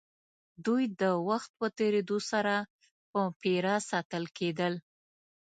دوی 0.65 0.83
د 1.01 1.03
وخت 1.29 1.49
په 1.59 1.67
تېرېدو 1.77 2.17
سره 2.31 2.55
په 3.11 3.21
پېره 3.41 3.75
ساتل 3.89 4.23
کېدل. 4.37 4.73